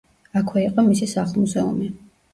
აქვე 0.39 0.63
იყო 0.69 0.85
მისი 0.87 1.11
სახლ-მუზეუმი. 1.13 1.91